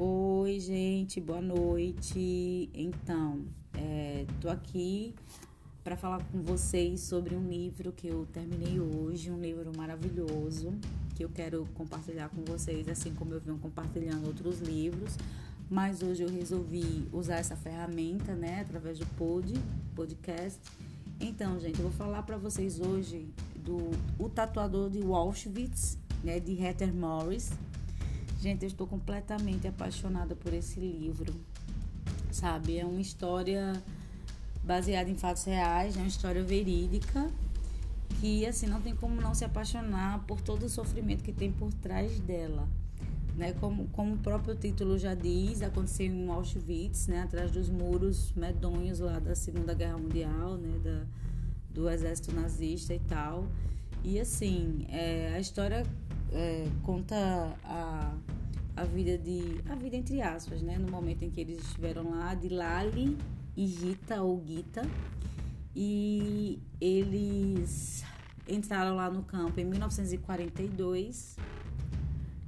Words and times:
Oi, 0.00 0.60
gente, 0.60 1.20
boa 1.20 1.40
noite. 1.40 2.70
Então, 2.72 3.44
é, 3.74 4.26
tô 4.40 4.48
aqui 4.48 5.12
para 5.82 5.96
falar 5.96 6.22
com 6.30 6.40
vocês 6.40 7.00
sobre 7.00 7.34
um 7.34 7.48
livro 7.48 7.90
que 7.90 8.06
eu 8.06 8.24
terminei 8.32 8.78
hoje, 8.78 9.28
um 9.28 9.40
livro 9.40 9.72
maravilhoso 9.76 10.72
que 11.16 11.24
eu 11.24 11.28
quero 11.28 11.66
compartilhar 11.74 12.28
com 12.28 12.44
vocês, 12.44 12.88
assim 12.88 13.12
como 13.12 13.34
eu 13.34 13.40
venho 13.40 13.58
compartilhando 13.58 14.28
outros 14.28 14.60
livros. 14.60 15.16
Mas 15.68 16.00
hoje 16.00 16.22
eu 16.22 16.28
resolvi 16.28 17.08
usar 17.12 17.38
essa 17.38 17.56
ferramenta, 17.56 18.36
né, 18.36 18.60
através 18.60 19.00
do 19.00 19.06
pod, 19.16 19.52
podcast. 19.96 20.60
Então, 21.18 21.58
gente, 21.58 21.80
eu 21.80 21.88
vou 21.88 21.98
falar 21.98 22.22
para 22.22 22.36
vocês 22.36 22.78
hoje 22.78 23.26
do 23.56 23.90
O 24.16 24.28
Tatuador 24.28 24.90
de 24.90 25.02
Auschwitz, 25.02 25.98
né, 26.22 26.38
de 26.38 26.52
Heather 26.54 26.94
Morris. 26.94 27.50
Gente, 28.40 28.62
eu 28.62 28.68
estou 28.68 28.86
completamente 28.86 29.66
apaixonada 29.66 30.36
por 30.36 30.52
esse 30.52 30.78
livro, 30.78 31.34
sabe? 32.30 32.78
É 32.78 32.84
uma 32.84 33.00
história 33.00 33.82
baseada 34.62 35.10
em 35.10 35.16
fatos 35.16 35.42
reais, 35.44 35.96
é 35.96 35.98
uma 35.98 36.06
história 36.06 36.42
verídica 36.42 37.28
que 38.20 38.46
assim 38.46 38.66
não 38.66 38.80
tem 38.80 38.94
como 38.94 39.20
não 39.20 39.34
se 39.34 39.44
apaixonar 39.44 40.24
por 40.24 40.40
todo 40.40 40.66
o 40.66 40.68
sofrimento 40.68 41.22
que 41.22 41.32
tem 41.32 41.50
por 41.50 41.72
trás 41.72 42.20
dela. 42.20 42.68
Né? 43.36 43.54
Como, 43.54 43.88
como 43.88 44.14
o 44.14 44.18
próprio 44.18 44.54
título 44.54 44.98
já 44.98 45.14
diz, 45.14 45.60
aconteceu 45.60 46.06
em 46.06 46.28
Auschwitz, 46.28 47.08
né? 47.08 47.22
atrás 47.22 47.50
dos 47.50 47.68
muros 47.68 48.32
medonhos 48.34 49.00
lá 49.00 49.18
da 49.18 49.34
Segunda 49.34 49.74
Guerra 49.74 49.98
Mundial, 49.98 50.56
né? 50.56 50.78
da, 50.82 51.02
do 51.70 51.88
exército 51.90 52.32
nazista 52.32 52.94
e 52.94 53.00
tal. 53.00 53.46
E 54.04 54.18
assim, 54.18 54.86
é, 54.88 55.34
a 55.34 55.40
história 55.40 55.84
é, 56.32 56.68
conta 56.82 57.16
a, 57.64 58.14
a 58.76 58.84
vida 58.84 59.16
de. 59.16 59.60
a 59.68 59.74
vida 59.74 59.96
entre 59.96 60.20
aspas, 60.22 60.62
né? 60.62 60.78
No 60.78 60.90
momento 60.90 61.22
em 61.22 61.30
que 61.30 61.40
eles 61.40 61.58
estiveram 61.58 62.10
lá, 62.10 62.34
de 62.34 62.48
Lali 62.48 63.16
e 63.56 63.66
Gita 63.66 64.22
ou 64.22 64.42
Gita. 64.44 64.82
E 65.74 66.58
eles 66.80 68.04
entraram 68.48 68.96
lá 68.96 69.10
no 69.10 69.22
campo 69.22 69.60
em 69.60 69.64
1942. 69.64 71.36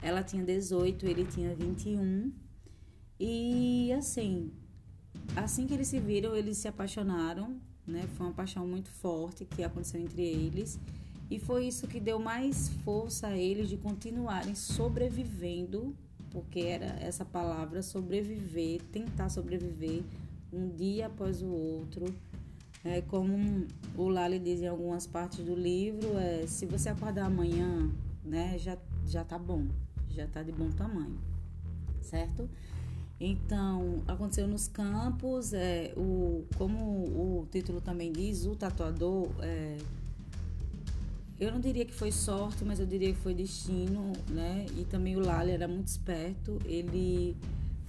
Ela 0.00 0.22
tinha 0.22 0.44
18, 0.44 1.06
ele 1.06 1.24
tinha 1.24 1.54
21. 1.54 2.32
E 3.20 3.92
assim, 3.92 4.52
assim 5.34 5.66
que 5.66 5.74
eles 5.74 5.88
se 5.88 5.98
viram, 5.98 6.36
eles 6.36 6.58
se 6.58 6.68
apaixonaram, 6.68 7.60
né? 7.86 8.06
Foi 8.16 8.26
uma 8.26 8.32
paixão 8.32 8.66
muito 8.66 8.90
forte 8.90 9.44
que 9.44 9.62
aconteceu 9.64 10.00
entre 10.00 10.22
eles. 10.22 10.78
E 11.30 11.38
foi 11.38 11.66
isso 11.66 11.86
que 11.86 12.00
deu 12.00 12.18
mais 12.18 12.68
força 12.84 13.28
a 13.28 13.36
eles 13.36 13.68
de 13.68 13.76
continuarem 13.76 14.54
sobrevivendo, 14.54 15.94
porque 16.30 16.60
era 16.60 16.86
essa 17.00 17.24
palavra 17.24 17.82
sobreviver, 17.82 18.80
tentar 18.90 19.28
sobreviver 19.28 20.02
um 20.52 20.68
dia 20.68 21.06
após 21.06 21.42
o 21.42 21.48
outro. 21.48 22.06
É, 22.84 23.02
como 23.02 23.66
o 23.96 24.08
Lali 24.08 24.38
diz 24.38 24.62
em 24.62 24.68
algumas 24.68 25.06
partes 25.06 25.44
do 25.44 25.54
livro, 25.54 26.16
é, 26.16 26.46
se 26.46 26.64
você 26.64 26.88
acordar 26.88 27.26
amanhã, 27.26 27.90
né, 28.24 28.56
já, 28.58 28.78
já 29.06 29.24
tá 29.24 29.38
bom, 29.38 29.66
já 30.08 30.26
tá 30.26 30.42
de 30.42 30.52
bom 30.52 30.70
tamanho, 30.70 31.18
certo? 32.00 32.48
Então, 33.20 34.00
aconteceu 34.06 34.46
nos 34.46 34.68
campos, 34.68 35.52
é, 35.52 35.92
o, 35.96 36.44
como 36.56 36.78
o 36.78 37.48
título 37.50 37.80
também 37.80 38.12
diz, 38.12 38.46
o 38.46 38.54
tatuador 38.54 39.28
é, 39.40 39.76
eu 41.40 41.52
não 41.52 41.60
diria 41.60 41.84
que 41.84 41.94
foi 41.94 42.10
sorte, 42.10 42.64
mas 42.64 42.80
eu 42.80 42.86
diria 42.86 43.12
que 43.12 43.18
foi 43.18 43.32
destino, 43.32 44.12
né? 44.28 44.66
E 44.76 44.84
também 44.84 45.16
o 45.16 45.20
Lali 45.20 45.52
era 45.52 45.68
muito 45.68 45.86
esperto. 45.86 46.58
Ele 46.64 47.36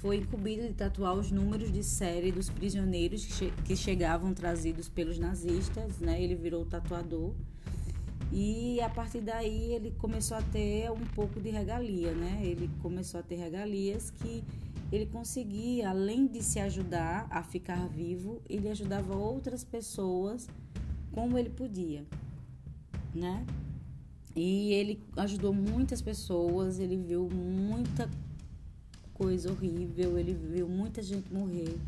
foi 0.00 0.16
incumbido 0.16 0.66
de 0.66 0.72
tatuar 0.72 1.14
os 1.14 1.30
números 1.30 1.70
de 1.70 1.82
série 1.82 2.32
dos 2.32 2.48
prisioneiros 2.48 3.26
que, 3.26 3.32
che 3.32 3.52
que 3.66 3.76
chegavam 3.76 4.32
trazidos 4.32 4.88
pelos 4.88 5.18
nazistas, 5.18 5.98
né? 5.98 6.22
Ele 6.22 6.34
virou 6.34 6.64
tatuador. 6.64 7.34
E 8.32 8.80
a 8.80 8.88
partir 8.88 9.20
daí 9.20 9.74
ele 9.74 9.90
começou 9.98 10.38
a 10.38 10.42
ter 10.42 10.90
um 10.90 11.04
pouco 11.14 11.38
de 11.38 11.50
regalia, 11.50 12.14
né? 12.14 12.40
Ele 12.42 12.70
começou 12.80 13.20
a 13.20 13.22
ter 13.22 13.36
regalias 13.36 14.10
que 14.10 14.42
ele 14.90 15.04
conseguia, 15.04 15.90
além 15.90 16.26
de 16.26 16.42
se 16.42 16.58
ajudar 16.60 17.26
a 17.28 17.42
ficar 17.42 17.86
vivo, 17.88 18.40
ele 18.48 18.70
ajudava 18.70 19.14
outras 19.14 19.62
pessoas 19.62 20.48
como 21.12 21.36
ele 21.38 21.50
podia 21.50 22.04
né? 23.14 23.46
E 24.36 24.72
ele 24.72 25.00
ajudou 25.16 25.52
muitas 25.52 26.02
pessoas, 26.02 26.80
ele 26.80 26.96
viu 26.96 27.28
muita 27.30 28.10
coisa 29.12 29.50
horrível, 29.50 30.18
ele 30.18 30.34
viu 30.34 30.68
muita 30.68 31.00
gente 31.00 31.32
morrer. 31.32 31.78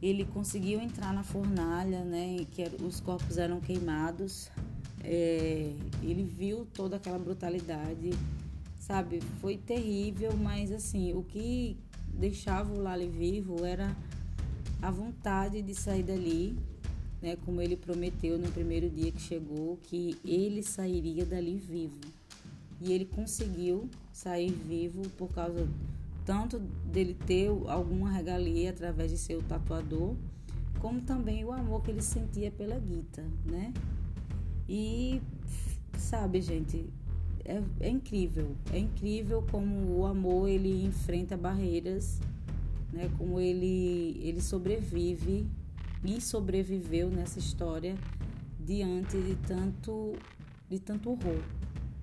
Ele 0.00 0.24
conseguiu 0.24 0.80
entrar 0.80 1.12
na 1.12 1.22
fornalha, 1.22 2.02
né? 2.04 2.44
Que 2.50 2.64
os 2.82 3.00
corpos 3.00 3.36
eram 3.36 3.60
queimados. 3.60 4.50
É, 5.04 5.72
ele 6.02 6.24
viu 6.24 6.66
toda 6.72 6.96
aquela 6.96 7.18
brutalidade, 7.18 8.10
sabe? 8.80 9.20
Foi 9.40 9.56
terrível, 9.56 10.36
mas 10.36 10.72
assim, 10.72 11.12
o 11.12 11.22
que 11.22 11.76
deixava 12.14 12.72
o 12.72 12.80
Lali 12.80 13.08
vivo 13.08 13.64
era 13.64 13.94
a 14.80 14.90
vontade 14.90 15.60
de 15.60 15.74
sair 15.74 16.02
dali 16.02 16.56
né, 17.22 17.36
como 17.44 17.62
ele 17.62 17.76
prometeu 17.76 18.36
no 18.36 18.50
primeiro 18.50 18.90
dia 18.90 19.12
que 19.12 19.20
chegou, 19.20 19.78
que 19.84 20.18
ele 20.24 20.62
sairia 20.62 21.24
dali 21.24 21.56
vivo. 21.56 22.00
E 22.80 22.92
ele 22.92 23.04
conseguiu 23.04 23.88
sair 24.12 24.50
vivo 24.50 25.08
por 25.10 25.28
causa 25.28 25.68
tanto 26.24 26.58
dele 26.58 27.16
ter 27.26 27.48
alguma 27.68 28.10
regalia 28.10 28.70
através 28.70 29.10
de 29.10 29.18
ser 29.18 29.36
o 29.36 29.42
tatuador, 29.42 30.16
como 30.80 31.00
também 31.00 31.44
o 31.44 31.52
amor 31.52 31.82
que 31.82 31.92
ele 31.92 32.02
sentia 32.02 32.50
pela 32.50 32.78
Guita, 32.78 33.24
né? 33.44 33.72
E 34.68 35.20
sabe, 35.96 36.40
gente, 36.40 36.84
é, 37.44 37.62
é 37.80 37.88
incrível, 37.88 38.56
é 38.72 38.78
incrível 38.78 39.44
como 39.50 39.98
o 39.98 40.06
amor 40.06 40.48
ele 40.48 40.84
enfrenta 40.84 41.36
barreiras, 41.36 42.20
né? 42.92 43.08
Como 43.16 43.38
ele 43.38 44.20
ele 44.22 44.40
sobrevive 44.40 45.46
e 46.04 46.20
sobreviveu 46.20 47.10
nessa 47.10 47.38
história 47.38 47.96
diante 48.58 49.20
de 49.20 49.36
tanto, 49.36 50.14
de 50.68 50.78
tanto 50.78 51.10
horror, 51.10 51.42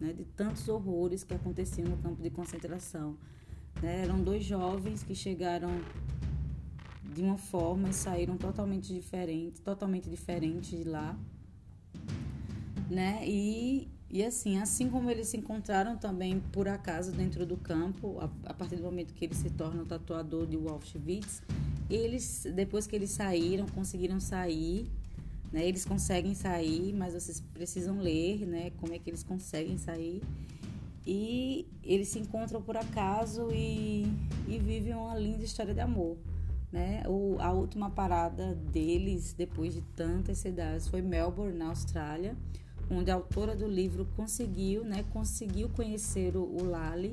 né? 0.00 0.12
de 0.12 0.24
tantos 0.24 0.68
horrores 0.68 1.24
que 1.24 1.34
aconteciam 1.34 1.88
no 1.88 1.96
campo 1.98 2.22
de 2.22 2.30
concentração. 2.30 3.16
Né? 3.82 4.02
Eram 4.02 4.22
dois 4.22 4.44
jovens 4.44 5.02
que 5.02 5.14
chegaram 5.14 5.70
de 7.14 7.22
uma 7.22 7.36
forma 7.36 7.90
e 7.90 7.92
saíram 7.92 8.36
totalmente 8.36 8.92
diferentes, 8.92 9.60
totalmente 9.60 10.10
diferentes 10.10 10.70
de 10.70 10.84
lá, 10.84 11.16
né? 12.90 13.26
E, 13.26 13.88
e 14.10 14.24
assim, 14.24 14.58
assim 14.58 14.90
como 14.90 15.10
eles 15.10 15.28
se 15.28 15.36
encontraram 15.36 15.96
também 15.96 16.40
por 16.52 16.66
acaso 16.66 17.12
dentro 17.12 17.46
do 17.46 17.56
campo, 17.56 18.18
a, 18.20 18.50
a 18.50 18.54
partir 18.54 18.76
do 18.76 18.82
momento 18.82 19.14
que 19.14 19.24
ele 19.24 19.34
se 19.34 19.50
torna 19.50 19.82
o 19.82 19.86
tatuador 19.86 20.46
de 20.46 20.56
Auschwitz, 20.56 21.40
eles, 21.90 22.46
depois 22.54 22.86
que 22.86 22.96
eles 22.96 23.10
saíram, 23.10 23.66
conseguiram 23.66 24.18
sair, 24.18 24.88
né? 25.52 25.66
Eles 25.66 25.84
conseguem 25.84 26.34
sair, 26.34 26.92
mas 26.92 27.14
vocês 27.14 27.40
precisam 27.40 28.00
ler, 28.00 28.46
né? 28.46 28.70
Como 28.80 28.92
é 28.92 28.98
que 28.98 29.08
eles 29.08 29.22
conseguem 29.22 29.78
sair. 29.78 30.22
E 31.06 31.66
eles 31.82 32.08
se 32.08 32.18
encontram 32.18 32.62
por 32.62 32.76
acaso 32.76 33.50
e, 33.52 34.06
e 34.48 34.58
vivem 34.58 34.94
uma 34.94 35.16
linda 35.16 35.44
história 35.44 35.74
de 35.74 35.80
amor. 35.80 36.16
Né? 36.72 37.04
O, 37.06 37.36
a 37.38 37.52
última 37.52 37.90
parada 37.90 38.54
deles, 38.72 39.32
depois 39.32 39.74
de 39.74 39.82
tantas 39.94 40.38
cidades, 40.38 40.88
foi 40.88 41.02
Melbourne, 41.02 41.56
na 41.56 41.68
Austrália, 41.68 42.34
onde 42.90 43.10
a 43.10 43.14
autora 43.14 43.54
do 43.54 43.68
livro 43.68 44.08
conseguiu, 44.16 44.82
né, 44.82 45.04
conseguiu 45.12 45.68
conhecer 45.68 46.36
o, 46.36 46.42
o 46.42 46.64
Lali 46.64 47.12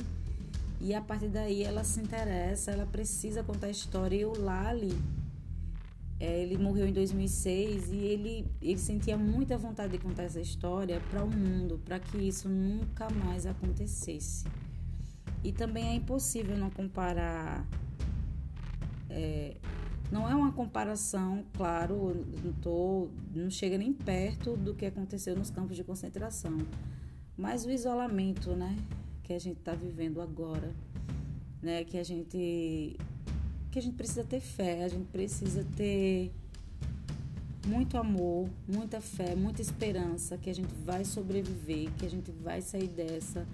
e 0.81 0.95
a 0.95 1.01
partir 1.01 1.27
daí 1.27 1.63
ela 1.63 1.83
se 1.83 1.99
interessa, 2.01 2.71
ela 2.71 2.87
precisa 2.87 3.43
contar 3.43 3.67
a 3.67 3.69
história. 3.69 4.15
E 4.15 4.25
o 4.25 4.35
Lali, 4.35 4.97
é, 6.19 6.41
ele 6.41 6.57
morreu 6.57 6.87
em 6.87 6.91
2006 6.93 7.91
e 7.91 7.97
ele, 7.97 8.47
ele 8.59 8.79
sentia 8.79 9.15
muita 9.15 9.59
vontade 9.59 9.91
de 9.91 9.99
contar 9.99 10.23
essa 10.23 10.41
história 10.41 10.99
para 11.11 11.23
o 11.23 11.29
mundo, 11.29 11.79
para 11.85 11.99
que 11.99 12.17
isso 12.17 12.49
nunca 12.49 13.07
mais 13.11 13.45
acontecesse. 13.45 14.45
E 15.43 15.51
também 15.51 15.89
é 15.89 15.93
impossível 15.93 16.57
não 16.57 16.71
comparar. 16.71 17.63
É, 19.07 19.57
não 20.11 20.27
é 20.27 20.33
uma 20.33 20.51
comparação, 20.51 21.45
claro, 21.53 22.25
não, 22.43 22.53
tô, 22.53 23.07
não 23.35 23.49
chega 23.51 23.77
nem 23.77 23.93
perto 23.93 24.57
do 24.57 24.73
que 24.73 24.85
aconteceu 24.85 25.35
nos 25.35 25.51
campos 25.51 25.77
de 25.77 25.83
concentração. 25.83 26.57
Mas 27.37 27.65
o 27.65 27.71
isolamento, 27.71 28.55
né? 28.55 28.75
Que 29.31 29.35
a 29.35 29.39
gente 29.39 29.59
está 29.59 29.73
vivendo 29.73 30.19
agora, 30.21 30.75
né? 31.61 31.85
Que 31.85 31.97
a 31.97 32.03
gente 32.03 32.97
que 33.71 33.79
a 33.79 33.81
gente 33.81 33.95
precisa 33.95 34.25
ter 34.25 34.41
fé, 34.41 34.83
a 34.83 34.89
gente 34.89 35.05
precisa 35.05 35.65
ter 35.77 36.29
muito 37.65 37.97
amor, 37.97 38.49
muita 38.67 38.99
fé, 38.99 39.33
muita 39.33 39.61
esperança 39.61 40.37
que 40.37 40.49
a 40.49 40.53
gente 40.53 40.73
vai 40.85 41.05
sobreviver, 41.05 41.89
que 41.97 42.05
a 42.05 42.09
gente 42.09 42.29
vai 42.29 42.61
sair 42.61 42.89
dessa, 42.89 43.47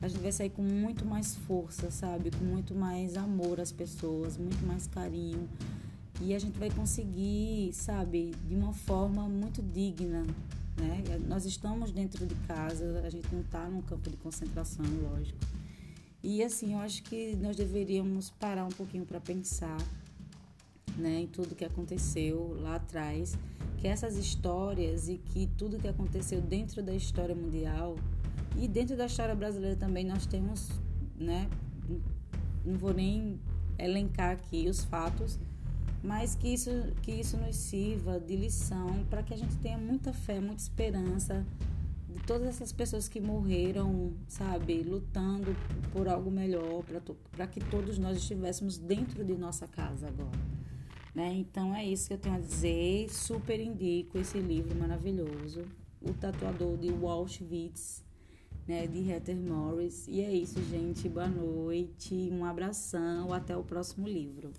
a 0.00 0.08
gente 0.08 0.22
vai 0.22 0.32
sair 0.32 0.48
com 0.48 0.62
muito 0.62 1.04
mais 1.04 1.34
força, 1.34 1.90
sabe? 1.90 2.30
Com 2.30 2.46
muito 2.46 2.74
mais 2.74 3.14
amor 3.14 3.60
às 3.60 3.70
pessoas, 3.70 4.38
muito 4.38 4.64
mais 4.66 4.86
carinho. 4.86 5.46
E 6.22 6.34
a 6.34 6.38
gente 6.38 6.58
vai 6.58 6.70
conseguir, 6.70 7.70
sabe, 7.74 8.34
de 8.48 8.54
uma 8.54 8.72
forma 8.72 9.28
muito 9.28 9.60
digna, 9.60 10.24
né? 10.78 11.02
Nós 11.26 11.44
estamos 11.44 11.90
dentro 11.90 12.26
de 12.26 12.34
casa, 12.46 13.02
a 13.04 13.10
gente 13.10 13.32
não 13.32 13.40
está 13.40 13.68
num 13.68 13.82
campo 13.82 14.08
de 14.08 14.16
concentração, 14.16 14.84
lógico. 15.02 15.38
E 16.22 16.42
assim, 16.42 16.72
eu 16.74 16.80
acho 16.80 17.02
que 17.04 17.36
nós 17.36 17.56
deveríamos 17.56 18.30
parar 18.30 18.64
um 18.64 18.70
pouquinho 18.70 19.04
para 19.04 19.20
pensar, 19.20 19.78
né, 20.96 21.20
em 21.20 21.26
tudo 21.26 21.54
que 21.54 21.64
aconteceu 21.64 22.56
lá 22.60 22.76
atrás, 22.76 23.38
que 23.78 23.86
essas 23.86 24.16
histórias 24.16 25.08
e 25.08 25.18
que 25.18 25.48
tudo 25.56 25.78
que 25.78 25.86
aconteceu 25.86 26.40
dentro 26.40 26.82
da 26.82 26.92
história 26.92 27.34
mundial 27.34 27.96
e 28.56 28.66
dentro 28.66 28.96
da 28.96 29.06
história 29.06 29.34
brasileira 29.34 29.76
também 29.76 30.04
nós 30.04 30.26
temos, 30.26 30.68
né, 31.16 31.48
não 32.64 32.76
vou 32.76 32.92
nem 32.92 33.38
elencar 33.78 34.32
aqui 34.32 34.68
os 34.68 34.84
fatos, 34.84 35.38
mas 36.02 36.34
que 36.34 36.48
isso, 36.48 36.70
que 37.02 37.12
isso 37.12 37.36
nos 37.36 37.56
sirva 37.56 38.20
de 38.20 38.36
lição 38.36 39.04
para 39.10 39.22
que 39.22 39.34
a 39.34 39.36
gente 39.36 39.56
tenha 39.58 39.78
muita 39.78 40.12
fé, 40.12 40.40
muita 40.40 40.62
esperança 40.62 41.44
de 42.08 42.18
todas 42.20 42.48
essas 42.48 42.72
pessoas 42.72 43.08
que 43.08 43.20
morreram, 43.20 44.12
sabe, 44.26 44.82
lutando 44.82 45.54
por 45.92 46.08
algo 46.08 46.30
melhor, 46.30 46.84
para 47.32 47.46
que 47.46 47.60
todos 47.60 47.98
nós 47.98 48.16
estivéssemos 48.18 48.78
dentro 48.78 49.24
de 49.24 49.36
nossa 49.36 49.66
casa 49.66 50.08
agora. 50.08 50.38
Né? 51.14 51.34
Então 51.34 51.74
é 51.74 51.84
isso 51.84 52.08
que 52.08 52.14
eu 52.14 52.18
tenho 52.18 52.36
a 52.36 52.40
dizer. 52.40 53.08
Super 53.10 53.58
indico 53.60 54.18
esse 54.18 54.38
livro 54.38 54.78
maravilhoso, 54.78 55.64
O 56.00 56.12
Tatuador 56.12 56.76
de 56.76 56.90
Auschwitz, 56.90 58.04
né, 58.66 58.86
de 58.86 59.08
Heather 59.08 59.36
Morris. 59.36 60.06
E 60.06 60.20
é 60.20 60.32
isso, 60.32 60.62
gente. 60.64 61.08
Boa 61.08 61.26
noite, 61.26 62.14
um 62.30 62.44
abração, 62.44 63.32
até 63.32 63.56
o 63.56 63.64
próximo 63.64 64.06
livro. 64.06 64.52